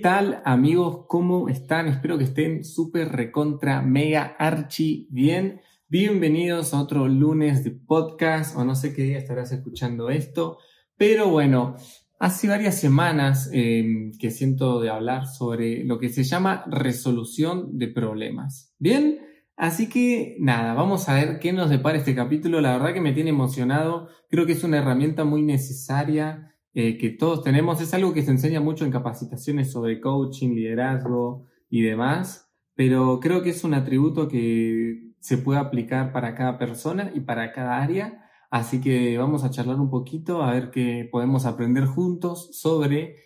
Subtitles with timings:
[0.00, 1.06] tal amigos?
[1.08, 1.88] ¿Cómo están?
[1.88, 5.60] Espero que estén súper recontra, mega, archi bien.
[5.88, 10.58] Bienvenidos a otro lunes de podcast o no sé qué día estarás escuchando esto.
[10.96, 11.76] Pero bueno,
[12.18, 17.88] hace varias semanas em, que siento de hablar sobre lo que se llama resolución de
[17.88, 18.74] problemas.
[18.78, 19.18] ¿Bien?
[19.56, 22.60] Así que nada, vamos a ver qué nos depara este capítulo.
[22.60, 24.08] La verdad que me tiene emocionado.
[24.30, 27.80] Creo que es una herramienta muy necesaria eh, que todos tenemos.
[27.80, 33.42] Es algo que se enseña mucho en capacitaciones sobre coaching, liderazgo y demás, pero creo
[33.42, 38.30] que es un atributo que se puede aplicar para cada persona y para cada área.
[38.48, 43.16] Así que vamos a charlar un poquito a ver qué podemos aprender juntos sobre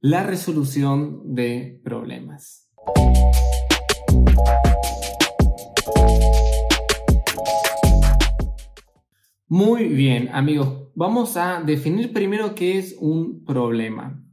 [0.00, 2.68] la resolución de problemas.
[9.50, 10.92] Muy bien, amigos.
[10.94, 14.24] Vamos a definir primero qué es un problema.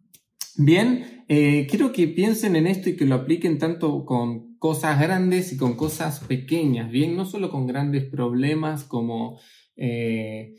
[0.55, 5.52] Bien, eh, quiero que piensen en esto y que lo apliquen tanto con cosas grandes
[5.52, 6.91] y con cosas pequeñas.
[6.91, 9.40] Bien, no solo con grandes problemas como
[9.76, 10.54] eh,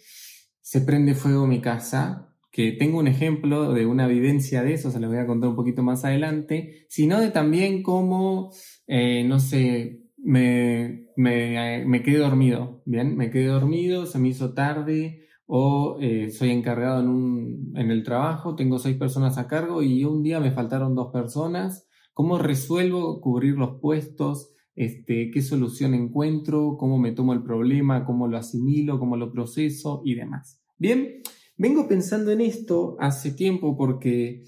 [0.61, 4.99] se prende fuego mi casa, que tengo un ejemplo de una vivencia de eso, se
[4.99, 8.51] lo voy a contar un poquito más adelante, sino de también cómo,
[8.89, 13.17] eh, no sé, me, me, me, quedé dormido, ¿bien?
[13.17, 18.03] Me quedé dormido, se me hizo tarde o eh, soy encargado en, un, en el
[18.03, 21.89] trabajo, tengo seis personas a cargo y un día me faltaron dos personas.
[22.13, 24.53] ¿Cómo resuelvo cubrir los puestos?
[24.75, 26.77] Este, ¿Qué solución encuentro?
[26.79, 28.05] ¿Cómo me tomo el problema?
[28.05, 28.99] ¿Cómo lo asimilo?
[28.99, 30.03] ¿Cómo lo proceso?
[30.05, 30.61] Y demás.
[30.79, 31.23] Bien,
[31.57, 34.45] vengo pensando en esto hace tiempo porque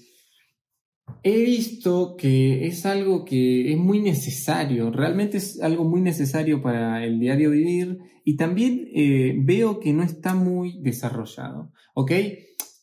[1.23, 7.03] He visto que es algo que es muy necesario, realmente es algo muy necesario para
[7.05, 12.11] el diario vivir y también eh, veo que no está muy desarrollado, ¿ok?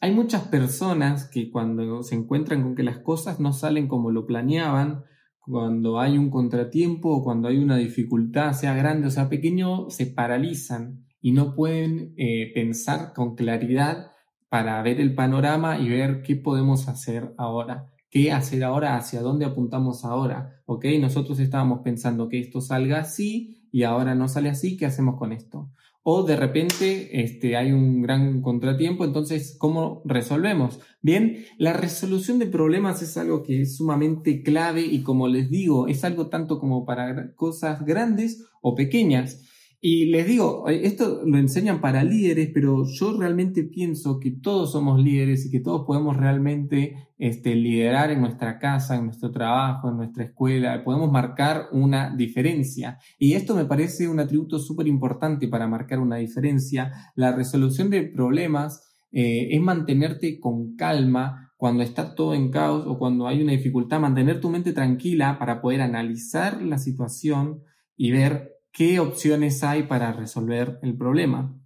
[0.01, 4.27] Hay muchas personas que cuando se encuentran con que las cosas no salen como lo
[4.27, 5.05] planeaban,
[5.41, 10.07] cuando hay un contratiempo o cuando hay una dificultad, sea grande o sea pequeño, se
[10.07, 14.13] paralizan y no pueden eh, pensar con claridad
[14.49, 19.45] para ver el panorama y ver qué podemos hacer ahora qué hacer ahora, hacia dónde
[19.45, 20.87] apuntamos ahora, ¿ok?
[21.01, 25.33] Nosotros estábamos pensando que esto salga así y ahora no sale así, ¿qué hacemos con
[25.33, 25.71] esto?
[26.03, 30.81] O de repente este, hay un gran contratiempo, entonces, ¿cómo resolvemos?
[31.03, 35.87] Bien, la resolución de problemas es algo que es sumamente clave y como les digo,
[35.87, 39.45] es algo tanto como para cosas grandes o pequeñas.
[39.81, 44.73] Y les digo, eh, esto lo enseñan para líderes, pero yo realmente pienso que todos
[44.73, 49.89] somos líderes y que todos podemos realmente este, liderar en nuestra casa, en nuestro trabajo,
[49.89, 52.99] en nuestra escuela, podemos marcar una diferencia.
[53.21, 56.93] Y esto me parece un atributo súper importante para marcar una diferencia.
[57.15, 62.99] La resolución de problemas eh, es mantenerte con calma cuando está todo en caos o
[62.99, 67.63] cuando hay una dificultad, mantener tu mente tranquila para poder analizar la situación
[67.97, 71.61] y ver qué opciones hay para resolver el problema.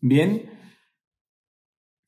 [0.00, 0.48] Bien,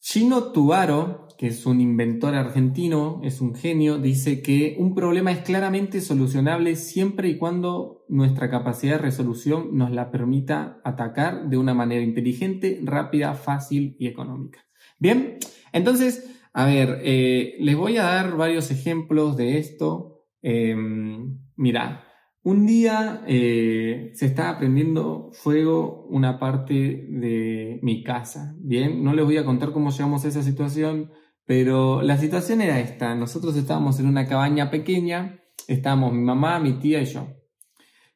[0.01, 5.41] Gino Tubaro, que es un inventor argentino, es un genio, dice que un problema es
[5.41, 11.75] claramente solucionable siempre y cuando nuestra capacidad de resolución nos la permita atacar de una
[11.75, 14.65] manera inteligente, rápida, fácil y económica.
[14.99, 15.37] Bien,
[15.75, 20.25] entonces, a ver, eh, les voy a dar varios ejemplos de esto.
[20.41, 22.06] Em, mira,
[22.47, 28.55] un día eh, se estaba prendiendo fuego una parte de mi casa.
[28.61, 31.11] Bien, no les voy a contar cómo llegamos a esa situación,
[31.45, 33.17] pero la situación era esta.
[33.17, 37.27] Nosotros estábamos en una cabaña pequeña, estábamos mi mamá, mi tía y yo.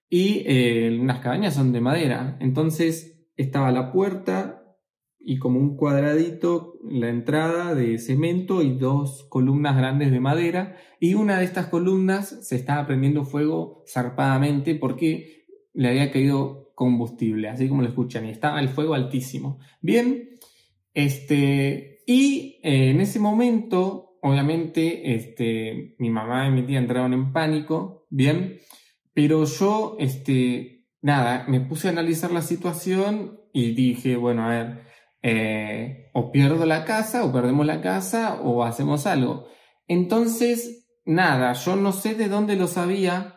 [0.09, 2.37] Y eh, unas cabañas son de madera.
[2.39, 4.60] Entonces estaba la puerta
[5.21, 11.15] y como un cuadradito la entrada de cemento y dos columnas grandes de madera y
[11.15, 17.69] una de estas columnas se estaba prendiendo fuego zarpadamente porque le había caído combustible, así
[17.69, 19.59] como lo escuchan, y estaba el fuego altísimo.
[19.83, 20.31] Bien,
[20.95, 27.33] este, y eh, en ese momento, obviamente, este, mi mamá y mi tía entraron en
[27.33, 28.61] pánico, bien,
[29.13, 34.90] pero yo, este, nada, me puse a analizar la situación y dije, bueno, a ver,
[35.23, 39.47] eh, o pierdo la casa, o perdemos la casa, o hacemos algo.
[39.87, 43.37] Entonces, nada, yo no sé de dónde lo sabía,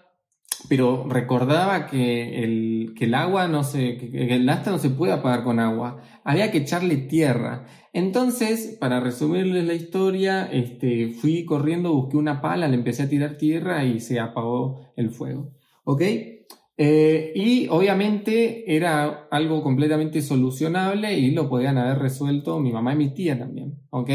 [0.69, 5.13] pero recordaba que el, que el agua no se, que el asta no se puede
[5.13, 7.65] apagar con agua, había que echarle tierra.
[7.91, 13.37] Entonces, para resumirles la historia, este, fui corriendo, busqué una pala, le empecé a tirar
[13.37, 15.53] tierra y se apagó el fuego.
[15.83, 16.01] ¿Ok?
[16.75, 22.97] Eh, y obviamente era algo completamente solucionable y lo podían haber resuelto mi mamá y
[22.97, 24.09] mi tía también, ¿ok?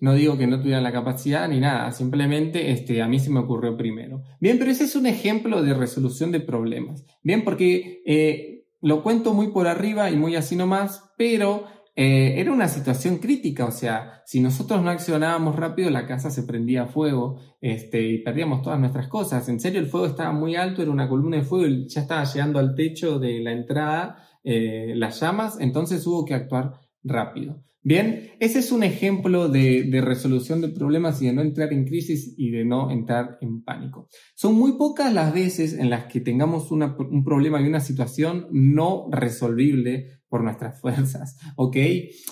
[0.00, 3.40] no digo que no tuvieran la capacidad ni nada, simplemente este, a mí se me
[3.40, 4.22] ocurrió primero.
[4.40, 7.04] Bien, pero ese es un ejemplo de resolución de problemas.
[7.22, 11.64] Bien, porque eh, lo cuento muy por arriba y muy así nomás, pero
[12.02, 16.44] eh, era una situación crítica, o sea, si nosotros no accionábamos rápido, la casa se
[16.44, 19.46] prendía fuego este, y perdíamos todas nuestras cosas.
[19.50, 22.24] En serio, el fuego estaba muy alto, era una columna de fuego y ya estaba
[22.24, 27.62] llegando al techo de la entrada eh, las llamas, entonces hubo que actuar rápido.
[27.82, 32.34] Bien, ese es un ejemplo de, resolución de problemas y de no entrar en crisis
[32.38, 34.08] y de no entrar en pánico.
[34.34, 39.06] Son muy pocas las veces en las que tengamos un problema y una situación no
[39.10, 41.76] resolvible por nuestras fuerzas, ¿ok?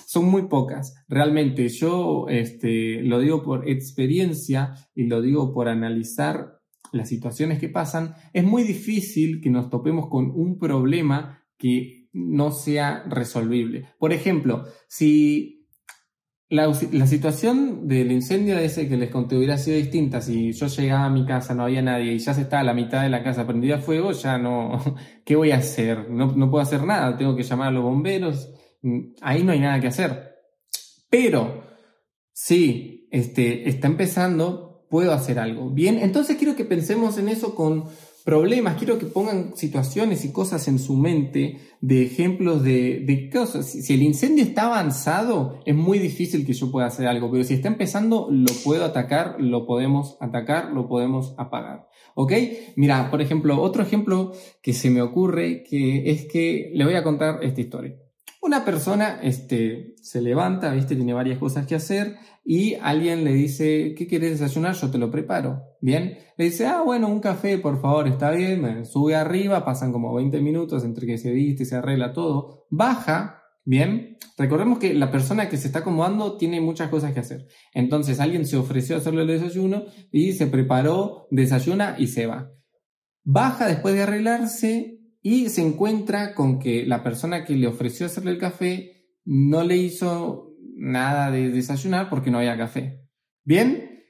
[0.07, 0.95] Son muy pocas.
[1.07, 6.59] Realmente yo este, lo digo por experiencia y lo digo por analizar
[6.91, 8.15] las situaciones que pasan.
[8.33, 13.89] Es muy difícil que nos topemos con un problema que no sea resolvible.
[13.99, 15.58] Por ejemplo, si
[16.49, 21.09] la, situación del incendio ese que les conté hubiera sido distinta, si yo llegaba a
[21.09, 23.45] mi casa, no había nadie y ya se está a la mitad de la casa
[23.45, 24.79] prendida a fuego, ya no,
[25.25, 26.09] ¿qué voy a hacer?
[26.09, 28.49] No, no puedo hacer nada, tengo que llamar a los bomberos,
[29.21, 30.37] ahí no hay nada que hacer.
[31.09, 31.63] Pero,
[32.33, 35.69] si este, está empezando, puedo hacer algo.
[35.69, 37.85] Bien, entonces quiero que pensemos en eso con
[38.23, 43.65] problemas, quiero que pongan situaciones y cosas en su mente de ejemplos de, de cosas.
[43.65, 47.53] Si el incendio está avanzado, es muy difícil que yo pueda hacer algo, pero si
[47.53, 51.87] está empezando, lo puedo atacar, lo podemos atacar, lo podemos apagar.
[52.15, 52.33] ¿Ok?
[52.75, 57.03] Mira, por ejemplo, otro ejemplo que se me ocurre que es que le voy a
[57.03, 57.95] contar esta historia.
[58.41, 60.95] Una persona este, se levanta, ¿viste?
[60.95, 62.15] tiene varias cosas que hacer
[62.45, 64.75] y alguien le dice, ¿qué quieres desayunar?
[64.75, 65.61] Yo te lo preparo.
[65.81, 68.85] Bien, le dice, ah, bueno, un café, por favor, está bien.
[68.85, 72.65] Sube arriba, pasan como 20 minutos entre que se viste, se arregla todo.
[72.69, 74.17] Baja, bien.
[74.37, 77.45] Recordemos que la persona que se está acomodando tiene muchas cosas que hacer.
[77.73, 82.53] Entonces alguien se ofreció a hacerle el desayuno y se preparó, desayuna y se va.
[83.25, 88.31] Baja después de arreglarse y se encuentra con que la persona que le ofreció hacerle
[88.31, 93.01] el café no le hizo nada de desayunar porque no había café.
[93.43, 94.03] Bien,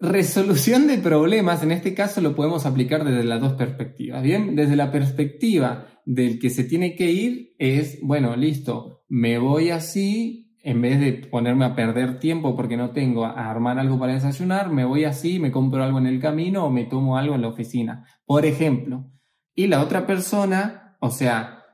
[0.00, 4.22] resolución de problemas, en este caso lo podemos aplicar desde las dos perspectivas.
[4.22, 9.70] Bien, desde la perspectiva del que se tiene que ir es, bueno, listo, me voy
[9.70, 14.14] así, en vez de ponerme a perder tiempo porque no tengo a armar algo para
[14.14, 17.42] desayunar, me voy así, me compro algo en el camino o me tomo algo en
[17.42, 18.04] la oficina.
[18.26, 19.10] Por ejemplo,
[19.58, 21.64] y la otra persona, o sea,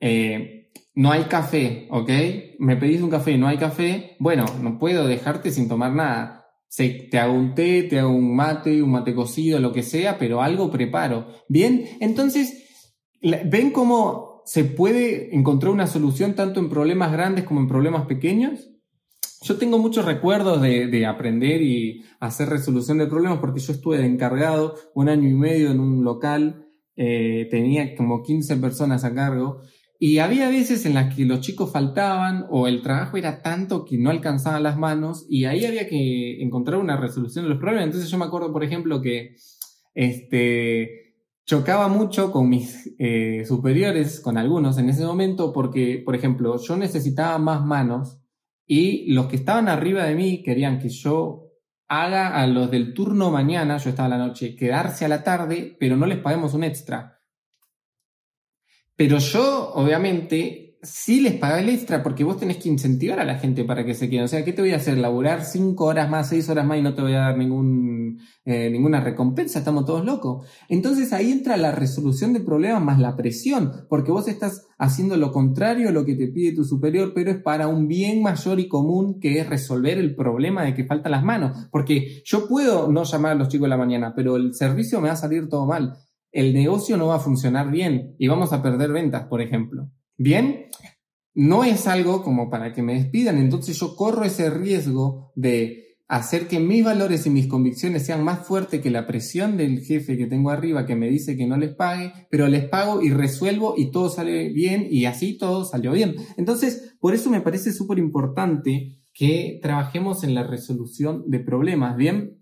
[0.00, 2.08] eh, no hay café, ¿ok?
[2.58, 6.46] Me pedís un café, no hay café, bueno, no puedo dejarte sin tomar nada.
[6.74, 10.40] te hago un té, te hago un mate, un mate cocido, lo que sea, pero
[10.40, 11.26] algo preparo.
[11.50, 12.64] Bien, entonces,
[13.20, 18.70] ¿ven cómo se puede encontrar una solución tanto en problemas grandes como en problemas pequeños?
[19.42, 24.02] Yo tengo muchos recuerdos de, de, aprender y hacer resolución de problemas porque yo estuve
[24.02, 29.60] encargado un año y medio en un local eh, tenía como 15 personas a cargo
[29.98, 33.98] y había veces en las que los chicos faltaban o el trabajo era tanto que
[33.98, 37.84] no alcanzaban las manos y ahí había que encontrar una resolución de los problemas.
[37.84, 39.36] Entonces yo me acuerdo, por ejemplo, que
[39.94, 41.14] este,
[41.46, 46.76] chocaba mucho con mis eh, superiores, con algunos en ese momento, porque, por ejemplo, yo
[46.76, 48.18] necesitaba más manos
[48.66, 51.41] y los que estaban arriba de mí querían que yo
[52.00, 55.76] haga a los del turno mañana, yo estaba a la noche, quedarse a la tarde,
[55.78, 57.20] pero no les paguemos un extra.
[58.96, 63.38] Pero yo, obviamente, sí les pago el extra porque vos tenés que incentivar a la
[63.38, 64.24] gente para que se queden.
[64.24, 64.98] O sea, ¿qué te voy a hacer?
[64.98, 68.68] ¿Laburar cinco horas más, seis horas más y no te voy a dar ningún, eh,
[68.68, 69.60] ninguna recompensa?
[69.60, 70.46] Estamos todos locos.
[70.68, 75.30] Entonces ahí entra la resolución de problemas más la presión, porque vos estás haciendo lo
[75.30, 78.66] contrario a lo que te pide tu superior, pero es para un bien mayor y
[78.66, 81.68] común que es resolver el problema de que faltan las manos.
[81.70, 85.08] Porque yo puedo no llamar a los chicos de la mañana, pero el servicio me
[85.08, 85.94] va a salir todo mal.
[86.32, 89.90] El negocio no va a funcionar bien y vamos a perder ventas, por ejemplo.
[90.18, 90.66] Bien,
[91.34, 96.46] no es algo como para que me despidan, entonces yo corro ese riesgo de hacer
[96.46, 100.26] que mis valores y mis convicciones sean más fuertes que la presión del jefe que
[100.26, 103.90] tengo arriba que me dice que no les pague, pero les pago y resuelvo y
[103.90, 106.16] todo sale bien y así todo salió bien.
[106.36, 112.41] Entonces, por eso me parece súper importante que trabajemos en la resolución de problemas, ¿bien?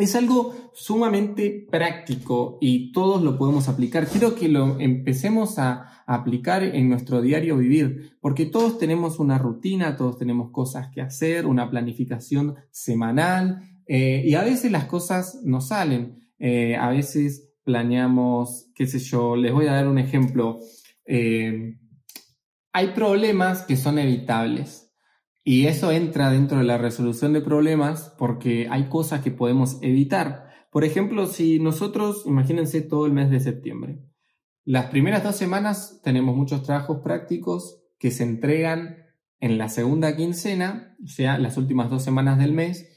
[0.00, 4.06] Es algo sumamente práctico y todos lo podemos aplicar.
[4.06, 9.96] Quiero que lo empecemos a, aplicar en nuestro diario vivir, porque todos tenemos una rutina,
[9.96, 15.60] todos tenemos cosas que hacer, una planificación semanal eh, y a veces las cosas no
[15.60, 16.18] salen.
[16.38, 20.58] Eh, a veces planeamos, qué sé yo, les voy a dar un ejemplo.
[21.06, 21.78] Eh,
[22.72, 24.81] hay problemas que son evitables
[25.44, 30.50] Y eso entra dentro de la resolución de problemas porque hay cosas que podemos evitar.
[30.70, 34.00] Por ejemplo, si nosotros, imagínense todo el mes de septiembre,
[34.64, 38.98] las primeras dos semanas tenemos muchos trabajos prácticos que se entregan
[39.40, 42.88] en la segunda quincena, o sea, las últimas dos semanas del mes,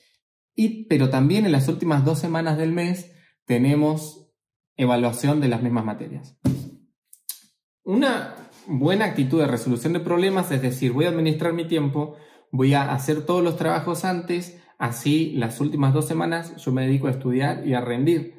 [0.54, 3.12] y, pero también en las últimas dos semanas del mes
[3.46, 4.32] tenemos
[4.78, 6.38] evaluación de las mismas materias.
[7.84, 8.36] Una
[8.68, 12.16] buena actitud de resolución de problemas es decir, voy a administrar mi tiempo,
[12.56, 17.08] voy a hacer todos los trabajos antes, así las últimas dos semanas yo me dedico
[17.08, 18.36] a estudiar y a rendir.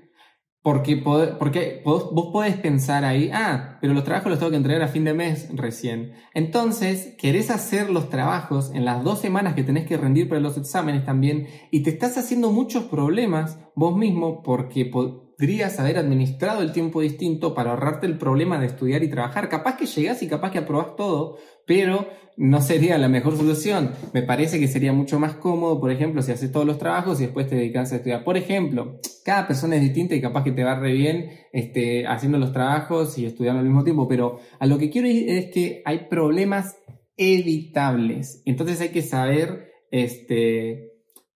[0.62, 4.82] Porque, porque vos, vos podés pensar ahí, ah, pero los trabajos los tengo que entregar
[4.82, 6.14] a fin de mes recién.
[6.34, 10.56] Entonces, querés hacer los trabajos en las dos semanas que tenés que rendir para los
[10.56, 14.86] exámenes también y te estás haciendo muchos problemas vos mismo porque
[15.38, 19.48] podrías haber administrado el tiempo distinto para ahorrarte el problema de estudiar y trabajar.
[19.48, 23.92] Capaz que llegás y capaz que aprobás todo, pero no sería la mejor solución.
[24.12, 27.24] Me parece que sería mucho más cómodo, por ejemplo, si haces todos los trabajos y
[27.24, 28.24] después te dedicas a estudiar.
[28.24, 32.38] Por ejemplo, cada persona es distinta y capaz que te va re bien este, haciendo
[32.38, 36.06] los trabajos y estudiando al mismo tiempo, pero a lo que quiero es que hay
[36.08, 36.76] problemas
[37.16, 38.42] evitables.
[38.44, 40.92] Entonces hay que saber este,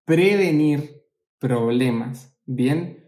[0.06, 1.04] prevenir
[1.40, 2.36] problemas.
[2.46, 3.07] Bien,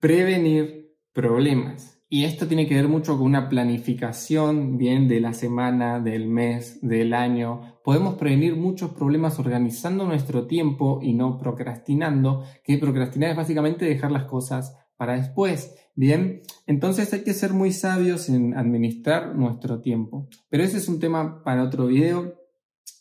[0.00, 1.98] prevenir problemas.
[2.08, 6.80] Y esto tiene que ver mucho con una planificación, bien, de la semana, del mes,
[6.82, 7.78] del año.
[7.84, 14.10] Podemos prevenir muchos problemas organizando nuestro tiempo y no procrastinando, que procrastinar es básicamente dejar
[14.10, 15.76] las cosas para después.
[15.94, 20.28] Bien, entonces hay que ser muy sabios en administrar nuestro tiempo.
[20.48, 22.34] Pero ese es un tema para otro video.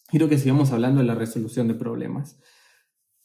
[0.07, 2.39] Quiero que sigamos hablando de la resolución de problemas.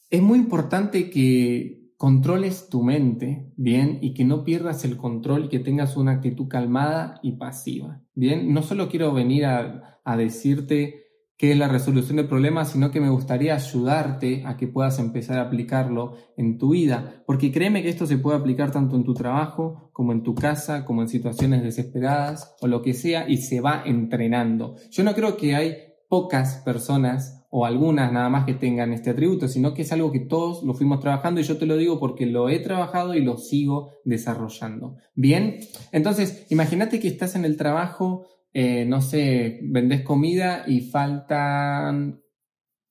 [0.09, 3.99] Es muy importante que controles tu mente, ¿bien?
[4.01, 8.53] Y que no pierdas el control y que tengas una actitud calmada y pasiva, ¿bien?
[8.53, 11.05] No solo quiero venir a, a decirte
[11.37, 15.37] qué es la resolución de problemas, sino que me gustaría ayudarte a que puedas empezar
[15.37, 19.13] a aplicarlo en tu vida, porque créeme que esto se puede aplicar tanto en tu
[19.13, 23.61] trabajo como en tu casa, como en situaciones desesperadas o lo que sea, y se
[23.61, 24.75] va entrenando.
[24.91, 25.75] Yo no creo que hay
[26.09, 30.19] pocas personas o algunas nada más que tengan este atributo, sino que es algo que
[30.19, 33.37] todos lo fuimos trabajando y yo te lo digo porque lo he trabajado y lo
[33.37, 34.97] sigo desarrollando.
[35.13, 35.59] Bien,
[35.93, 42.21] entonces imagínate que estás en el trabajo, eh, no sé, vendes comida y faltan,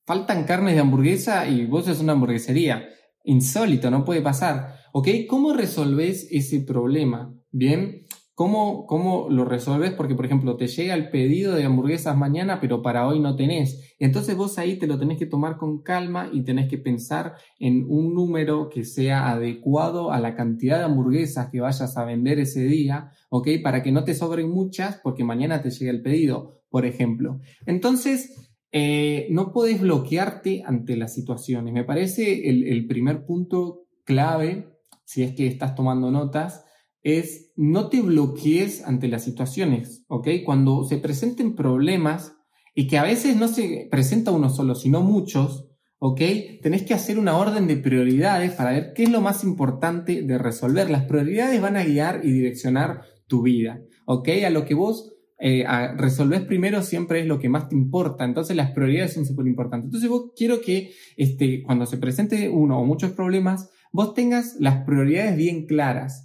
[0.03, 2.89] faltan carnes de hamburguesa y vos es una hamburguesería.
[3.23, 4.77] Insólito, no puede pasar.
[4.93, 5.09] ¿Ok?
[5.29, 7.31] ¿Cómo resolves ese problema?
[7.51, 8.01] Bien,
[8.35, 9.93] ¿Cómo, ¿Cómo lo resolves?
[9.93, 13.95] Porque, por ejemplo, te llega el pedido de hamburguesas mañana, pero para hoy no tenés.
[13.97, 17.85] Entonces vos ahí te lo tenés que tomar con calma y tenés que pensar en
[17.87, 22.65] un número que sea adecuado a la cantidad de hamburguesas que vayas a vender ese
[22.65, 23.47] día, ¿ok?
[23.63, 27.39] Para que no te sobren muchas porque mañana te llega el pedido, por ejemplo.
[27.65, 31.73] Entonces, eh, no podés bloquearte ante las situaciones.
[31.73, 34.67] Me parece el, el primer punto clave,
[35.05, 36.64] si es que estás tomando notas,
[37.05, 40.27] es no te bloquees ante las situaciones, ¿ok?
[40.43, 42.35] Cuando se presenten problemas
[42.73, 45.69] y que a veces no se presenta uno solo, sino muchos,
[45.99, 46.19] ¿ok?
[46.63, 50.37] Tenés que hacer una orden de prioridades para ver qué es lo más importante de
[50.39, 50.89] resolver.
[50.89, 54.29] Las prioridades van a guiar y direccionar tu vida, ¿ok?
[54.43, 55.63] A lo que vos eh,
[55.97, 58.25] resolvés primero siempre es lo que más te importa.
[58.25, 59.85] Entonces las prioridades son súper importantes.
[59.85, 64.83] Entonces vos quiero que este, cuando se presente uno o muchos problemas, vos tengas las
[64.85, 66.24] prioridades bien claras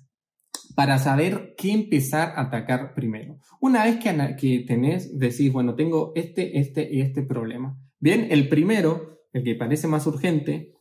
[0.75, 3.39] para saber qué empezar a atacar primero.
[3.61, 7.79] Una vez que, que tenés, decís, bueno, tengo este, este y este problema.
[7.99, 10.75] Bien, el primero, el que parece más urgente,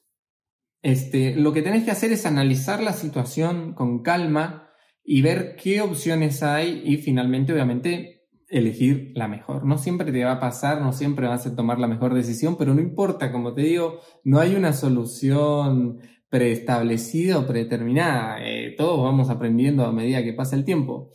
[0.81, 4.69] este, lo que tenés que hacer es analizar la situación con calma
[5.03, 9.65] y ver qué opciones hay y finalmente, obviamente, elegir la mejor.
[9.65, 12.73] No siempre te va a pasar, no siempre vas a tomar la mejor decisión, pero
[12.73, 18.37] no importa, como te digo, no hay una solución preestablecida o predeterminada.
[18.41, 21.09] Eh, todos vamos aprendiendo a medida que pasa el tiempo.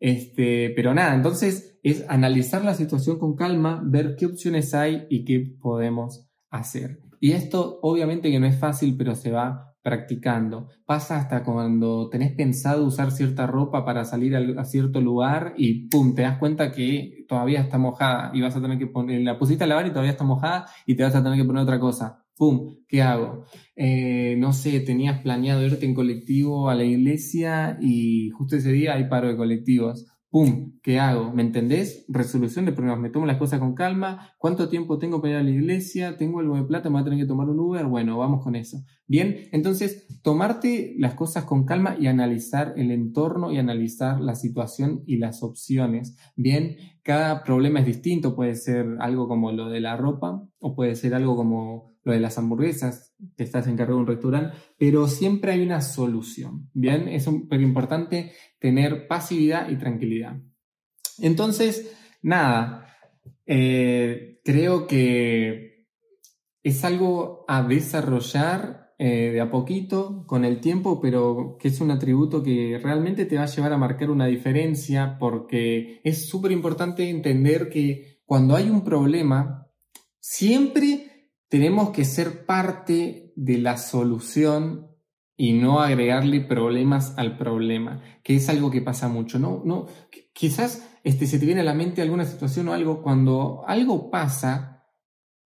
[0.00, 5.24] Este, pero nada, entonces es analizar la situación con calma, ver qué opciones hay y
[5.24, 6.98] qué podemos hacer.
[7.20, 10.70] Y esto obviamente que no es fácil, pero se va practicando.
[10.86, 16.16] Pasa hasta cuando tenés pensado usar cierta ropa para salir a, cierto lugar y pum,
[16.16, 19.62] te das cuenta que todavía está mojada y vas a tener que poner, la pusiste
[19.62, 22.23] a lavar y todavía está mojada y te vas a tener que poner otra cosa.
[22.36, 22.76] ¡Pum!
[22.88, 23.44] ¿Qué hago?
[23.76, 28.94] Eh, no sé, tenías planeado irte en colectivo a la iglesia y justo ese día
[28.94, 30.06] hay paro de colectivos.
[30.34, 30.80] ¡Pum!
[30.82, 31.32] ¿Qué hago?
[31.32, 32.04] ¿Me entendés?
[32.08, 32.98] Resolución de problemas.
[32.98, 34.32] Me tomo las cosas con calma.
[34.36, 36.16] ¿Cuánto tiempo tengo para ir a la iglesia?
[36.16, 36.88] ¿Tengo algo de plata?
[36.88, 37.86] ¿Me voy a tener que tomar un Uber?
[37.86, 38.78] Bueno, vamos con eso.
[39.06, 45.04] Bien, entonces, tomarte las cosas con calma y analizar el entorno y analizar la situación
[45.06, 46.16] y las opciones.
[46.34, 50.96] Bien, cada problema es distinto, puede ser algo como lo de la ropa o puede
[50.96, 55.52] ser algo como lo de las hamburguesas, que estás encargado de un restaurante, pero siempre
[55.52, 57.08] hay una solución, ¿bien?
[57.08, 60.36] Es súper importante tener pasividad y tranquilidad.
[61.18, 62.86] Entonces, nada,
[63.46, 65.86] eh, creo que
[66.62, 71.90] es algo a desarrollar eh, de a poquito, con el tiempo, pero que es un
[71.90, 77.08] atributo que realmente te va a llevar a marcar una diferencia porque es súper importante
[77.10, 79.68] entender que cuando hay un problema,
[80.20, 84.90] siempre tenemos que ser parte de la solución
[85.36, 89.38] y no agregarle problemas al problema, que es algo que pasa mucho.
[89.38, 89.86] No, no,
[90.32, 94.73] quizás este, se te viene a la mente alguna situación o algo, cuando algo pasa,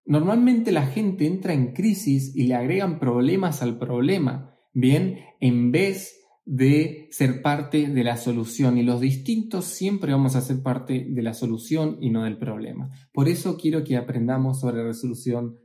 [0.08, 6.18] Normalmente la gente entra en crisis y le agregan problemas al problema, bien, en vez
[6.46, 8.78] de ser parte de la solución.
[8.78, 12.88] Y los distintos siempre vamos a ser parte de la solución y no del problema.
[13.12, 14.94] Por eso quiero que aprendamos sobre la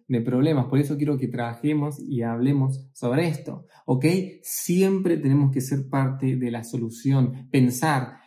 [0.10, 4.06] de problemas, por eso quiero que trabajemos y hablemos sobre esto, ¿ok?
[4.42, 8.18] Siempre tenemos que ser parte de la solución, pensar,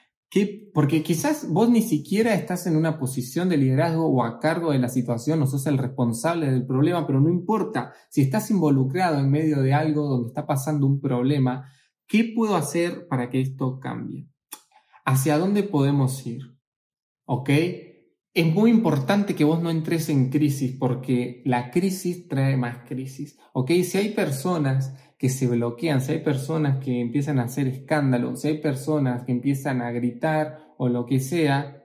[0.74, 4.78] porque quizás vos ni siquiera estás en una posición de liderazgo o a cargo de
[4.78, 7.92] la situación, no sos el responsable del problema, pero no importa.
[8.10, 11.70] Si estás involucrado en medio de algo donde está pasando un problema,
[12.06, 14.28] ¿qué puedo hacer para que esto cambie?
[15.04, 16.42] ¿Hacia dónde podemos ir?
[17.24, 17.50] ¿Ok?
[18.36, 23.38] Es muy importante que vos no entres en crisis porque la crisis trae más crisis.
[23.54, 23.70] ¿Ok?
[23.82, 28.48] Si hay personas que se bloquean, si hay personas que empiezan a hacer escándalo, si
[28.48, 31.82] hay personas que empiezan a gritar o lo que sea,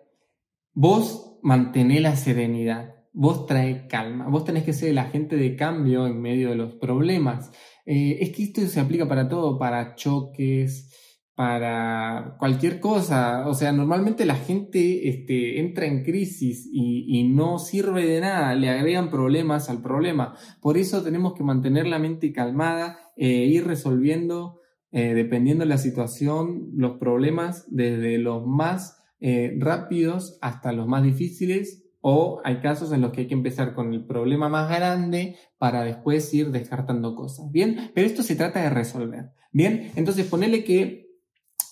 [0.73, 6.05] vos mantené la serenidad, vos trae calma, vos tenés que ser el agente de cambio
[6.05, 7.49] en medio de los problemas.
[7.85, 13.47] Eh, es que esto se aplica para todo, para choques, para cualquier cosa.
[13.47, 18.69] O sea, normalmente la gente este, entra en crisis y, no sirve de nada, le
[18.69, 20.35] agregan problemas al problema.
[20.61, 24.59] Por eso tenemos que mantener la mente calmada e ir resolviendo,
[24.91, 31.03] eh, dependiendo de la situación, los problemas desde los más eh, rápidos hasta los más
[31.03, 31.87] difíciles.
[32.03, 35.83] O hay casos en los que hay que empezar con el problema más grande para
[35.83, 37.51] después ir descartando cosas.
[37.51, 39.29] Bien, pero esto se trata de resolver.
[39.51, 41.10] Bien, entonces ponele que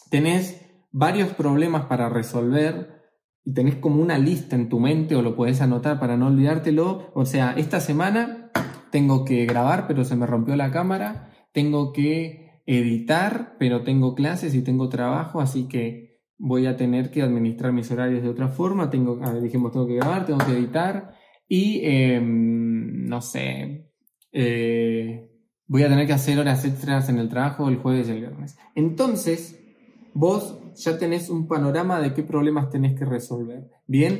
[0.10, 3.00] tenés varios problemas para resolver
[3.43, 7.12] y tenés como una lista en tu mente o lo puedes anotar para no olvidártelo.
[7.13, 8.52] O sea, esta semana
[8.91, 14.54] tengo que grabar pero se me rompió la cámara, tengo que editar pero tengo clases
[14.56, 18.89] y tengo trabajo, así que voy a tener que administrar mis horarios de otra forma.
[18.89, 21.13] Tengo, dijimos, tengo que grabar, tengo que editar
[21.48, 23.91] y em, no sé.
[24.32, 25.30] Eh,
[25.67, 28.58] voy a tener que hacer horas extras en el trabajo el jueves y el viernes.
[28.76, 29.59] Entonces,
[30.19, 33.69] vos ya tenés un panorama de qué problemas tenés que resolver.
[33.88, 34.19] Bien,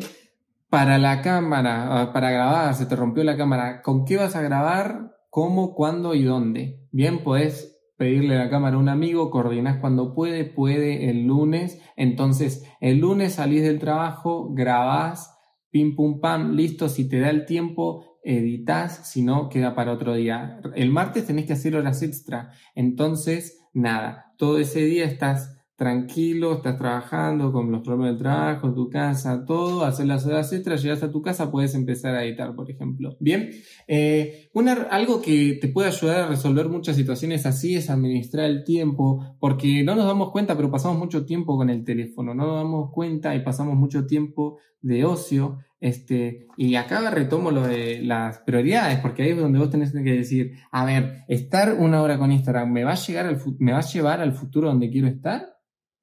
[0.70, 4.42] para la cámara, ah, para grabar, se te rompió la cámara, ¿con qué vas a
[4.42, 5.18] grabar?
[5.30, 6.88] ¿Cómo, cuándo y dónde?
[6.92, 12.66] Bien, podés pedirle la cámara a un amigo, coordinás cuando puede, puede el lunes, entonces
[12.80, 15.38] el lunes salís del trabajo, grabás,
[15.70, 20.14] pim pum pam, listo, si te da el tiempo, editas, si no, queda para otro
[20.14, 20.62] día.
[20.76, 26.78] El martes tenés que hacer horas extra, entonces, nada, todo ese día estás tranquilo, estás
[26.78, 31.10] trabajando con los problemas del trabajo, tu casa, todo, hacer las horas extras, llegas a
[31.10, 33.16] tu casa, puedes empezar a editar, por ejemplo.
[33.22, 33.50] Bien,
[33.88, 34.50] eh,
[34.90, 39.82] algo que te puede ayudar a resolver muchas situaciones así es administrar el tiempo, porque
[39.82, 43.34] no nos damos cuenta, pero pasamos mucho tiempo con el teléfono, no nos damos cuenta
[43.34, 45.60] y pasamos mucho tiempo de ocio.
[45.80, 50.02] Este, y acá retomo lo de las prioridades, porque ahí es donde vos tenés que
[50.02, 53.80] decir, a ver, estar una hora con Instagram, ¿me va a, llegar al, me va
[53.80, 55.59] a llevar al futuro donde quiero estar?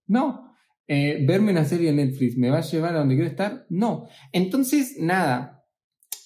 [0.07, 0.55] No.
[0.89, 3.67] Eh, ¿Verme una serie de Netflix me va a llevar a donde quiero estar?
[3.69, 4.07] No.
[4.33, 5.65] Entonces, nada.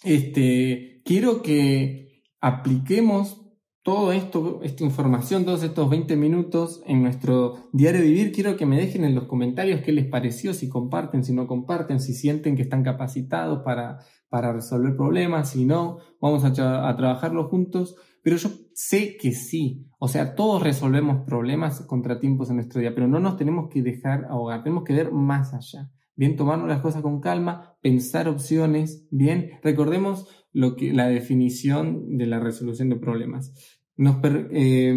[0.04, 3.40] Este, quiero que apliquemos
[3.82, 8.32] todo esto, esta información, todos estos 20 minutos en nuestro diario vivir.
[8.32, 11.98] Quiero que me dejen en los comentarios qué les pareció, si comparten, si no comparten,
[11.98, 17.48] si sienten que están capacitados para, para resolver problemas, si no, vamos a, a trabajarlo
[17.48, 17.96] juntos.
[18.22, 19.86] Pero yo sé que sí.
[19.98, 24.26] O sea, todos resolvemos problemas, contratiempos en nuestro día, pero no nos tenemos que dejar
[24.26, 25.90] ahogar, tenemos que ver más allá.
[26.16, 32.26] Bien, tomarnos las cosas con calma, pensar opciones, bien, recordemos lo que, la definición de
[32.26, 33.54] la resolución de problemas.
[33.96, 34.94] Nos eh,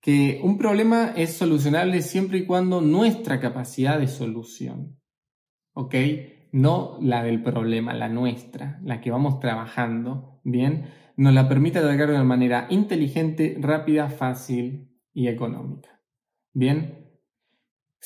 [0.00, 4.98] que un problema es solucionable siempre y cuando nuestra capacidad de solución,
[5.72, 5.94] ¿ok?
[6.52, 10.90] No la del problema, la nuestra, la que vamos trabajando, ¿bien?
[11.16, 16.00] Nos la permite atacar de una manera inteligente, rápida, fácil y económica.
[16.52, 17.04] Bien,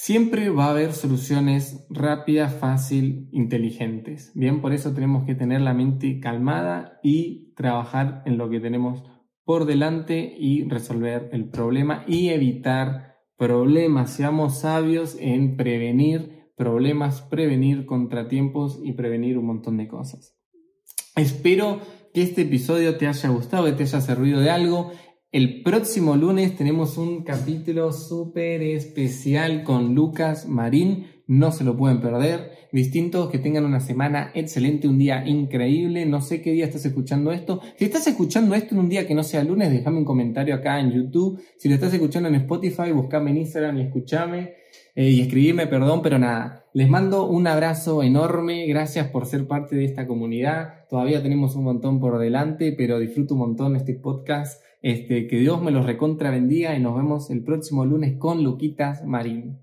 [0.00, 4.30] Siempre va a haber soluciones rápidas, fácil, inteligentes.
[4.36, 9.02] Bien, por eso tenemos que tener la mente calmada y trabajar en lo que tenemos
[9.42, 14.12] por delante y resolver el problema y evitar problemas.
[14.12, 20.38] Seamos sabios en prevenir problemas, prevenir contratiempos y prevenir un montón de cosas.
[21.16, 21.80] Espero
[22.12, 24.92] que este episodio te haya gustado, que te haya servido de algo.
[25.30, 32.00] El próximo lunes tenemos un capítulo súper especial con Lucas Marín, no se lo pueden
[32.00, 32.52] perder.
[32.72, 36.06] Distintos, que tengan una semana excelente, un día increíble.
[36.06, 37.60] No sé qué día estás escuchando esto.
[37.76, 40.80] Si estás escuchando esto en un día que no sea lunes, déjame un comentario acá
[40.80, 41.38] en YouTube.
[41.58, 44.54] Si lo estás escuchando en Spotify, buscame en Instagram y escúchame.
[44.94, 46.64] Eh, y escribirme, perdón, pero nada.
[46.78, 48.64] Les mando un abrazo enorme.
[48.68, 50.86] Gracias por ser parte de esta comunidad.
[50.88, 54.62] Todavía tenemos un montón por delante, pero disfruto un montón este podcast.
[54.80, 59.04] Este, que Dios me los recontra bendiga y nos vemos el próximo lunes con Luquitas
[59.04, 59.58] Marín.